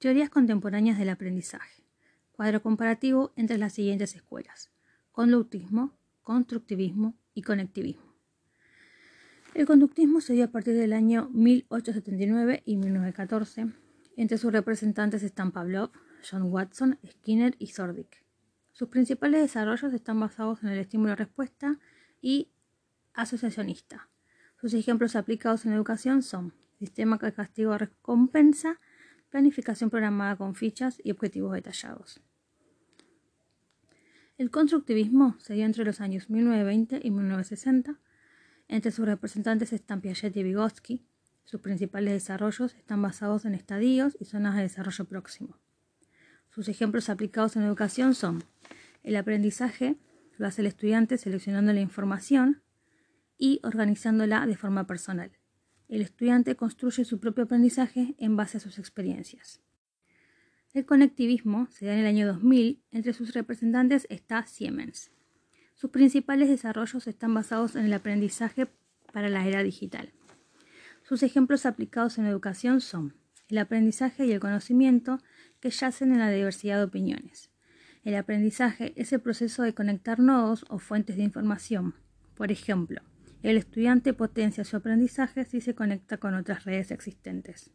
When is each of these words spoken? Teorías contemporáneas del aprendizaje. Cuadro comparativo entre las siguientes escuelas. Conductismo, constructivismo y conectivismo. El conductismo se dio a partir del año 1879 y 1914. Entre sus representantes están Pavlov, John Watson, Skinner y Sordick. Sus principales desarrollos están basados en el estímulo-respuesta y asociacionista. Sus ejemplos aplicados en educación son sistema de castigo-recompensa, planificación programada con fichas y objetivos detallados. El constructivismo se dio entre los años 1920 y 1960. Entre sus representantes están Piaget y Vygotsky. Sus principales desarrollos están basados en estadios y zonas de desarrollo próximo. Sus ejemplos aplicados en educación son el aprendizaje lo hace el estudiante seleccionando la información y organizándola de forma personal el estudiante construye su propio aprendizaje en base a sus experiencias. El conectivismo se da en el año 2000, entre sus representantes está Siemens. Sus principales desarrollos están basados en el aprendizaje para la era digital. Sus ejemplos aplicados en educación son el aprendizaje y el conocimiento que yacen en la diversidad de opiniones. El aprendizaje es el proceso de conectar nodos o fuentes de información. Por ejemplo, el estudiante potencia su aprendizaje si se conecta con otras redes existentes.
Teorías 0.00 0.30
contemporáneas 0.30 0.98
del 0.98 1.10
aprendizaje. 1.10 1.82
Cuadro 2.32 2.62
comparativo 2.62 3.32
entre 3.36 3.58
las 3.58 3.74
siguientes 3.74 4.16
escuelas. 4.16 4.70
Conductismo, 5.12 5.92
constructivismo 6.22 7.18
y 7.34 7.42
conectivismo. 7.42 8.14
El 9.52 9.66
conductismo 9.66 10.22
se 10.22 10.32
dio 10.32 10.46
a 10.46 10.48
partir 10.48 10.74
del 10.74 10.94
año 10.94 11.28
1879 11.34 12.62
y 12.64 12.78
1914. 12.78 13.66
Entre 14.16 14.38
sus 14.38 14.50
representantes 14.50 15.22
están 15.22 15.52
Pavlov, 15.52 15.90
John 16.28 16.44
Watson, 16.44 16.98
Skinner 17.06 17.54
y 17.58 17.66
Sordick. 17.66 18.24
Sus 18.72 18.88
principales 18.88 19.42
desarrollos 19.42 19.92
están 19.92 20.18
basados 20.18 20.62
en 20.62 20.70
el 20.70 20.78
estímulo-respuesta 20.78 21.78
y 22.22 22.48
asociacionista. 23.12 24.08
Sus 24.58 24.72
ejemplos 24.72 25.14
aplicados 25.14 25.66
en 25.66 25.74
educación 25.74 26.22
son 26.22 26.54
sistema 26.78 27.18
de 27.18 27.34
castigo-recompensa, 27.34 28.80
planificación 29.30 29.90
programada 29.90 30.36
con 30.36 30.54
fichas 30.54 31.00
y 31.02 31.10
objetivos 31.10 31.52
detallados. 31.52 32.20
El 34.36 34.50
constructivismo 34.50 35.36
se 35.38 35.54
dio 35.54 35.64
entre 35.64 35.84
los 35.84 36.00
años 36.00 36.30
1920 36.30 37.00
y 37.02 37.10
1960. 37.10 37.98
Entre 38.68 38.90
sus 38.90 39.06
representantes 39.06 39.72
están 39.72 40.00
Piaget 40.00 40.36
y 40.36 40.42
Vygotsky. 40.42 41.04
Sus 41.44 41.60
principales 41.60 42.14
desarrollos 42.14 42.74
están 42.74 43.02
basados 43.02 43.44
en 43.44 43.54
estadios 43.54 44.16
y 44.20 44.24
zonas 44.24 44.56
de 44.56 44.62
desarrollo 44.62 45.04
próximo. 45.04 45.56
Sus 46.48 46.68
ejemplos 46.68 47.08
aplicados 47.08 47.56
en 47.56 47.62
educación 47.62 48.14
son 48.14 48.44
el 49.02 49.16
aprendizaje 49.16 49.96
lo 50.36 50.46
hace 50.46 50.62
el 50.62 50.68
estudiante 50.68 51.18
seleccionando 51.18 51.72
la 51.72 51.80
información 51.80 52.62
y 53.36 53.60
organizándola 53.62 54.46
de 54.46 54.56
forma 54.56 54.86
personal 54.86 55.32
el 55.90 56.02
estudiante 56.02 56.54
construye 56.54 57.04
su 57.04 57.18
propio 57.18 57.44
aprendizaje 57.44 58.14
en 58.18 58.36
base 58.36 58.58
a 58.58 58.60
sus 58.60 58.78
experiencias. 58.78 59.60
El 60.72 60.86
conectivismo 60.86 61.66
se 61.72 61.86
da 61.86 61.94
en 61.94 61.98
el 61.98 62.06
año 62.06 62.28
2000, 62.28 62.80
entre 62.92 63.12
sus 63.12 63.34
representantes 63.34 64.06
está 64.08 64.46
Siemens. 64.46 65.10
Sus 65.74 65.90
principales 65.90 66.48
desarrollos 66.48 67.08
están 67.08 67.34
basados 67.34 67.74
en 67.74 67.86
el 67.86 67.92
aprendizaje 67.92 68.68
para 69.12 69.28
la 69.28 69.44
era 69.44 69.64
digital. 69.64 70.12
Sus 71.02 71.24
ejemplos 71.24 71.66
aplicados 71.66 72.18
en 72.18 72.26
educación 72.26 72.80
son 72.80 73.16
el 73.48 73.58
aprendizaje 73.58 74.26
y 74.26 74.32
el 74.32 74.38
conocimiento 74.38 75.18
que 75.58 75.70
yacen 75.70 76.12
en 76.12 76.20
la 76.20 76.30
diversidad 76.30 76.76
de 76.76 76.84
opiniones. 76.84 77.50
El 78.04 78.14
aprendizaje 78.14 78.92
es 78.94 79.12
el 79.12 79.20
proceso 79.20 79.64
de 79.64 79.74
conectar 79.74 80.20
nodos 80.20 80.64
o 80.68 80.78
fuentes 80.78 81.16
de 81.16 81.24
información. 81.24 81.94
Por 82.36 82.52
ejemplo, 82.52 83.02
el 83.42 83.56
estudiante 83.56 84.12
potencia 84.12 84.64
su 84.64 84.76
aprendizaje 84.76 85.44
si 85.44 85.60
se 85.60 85.74
conecta 85.74 86.18
con 86.18 86.34
otras 86.34 86.64
redes 86.64 86.90
existentes. 86.90 87.70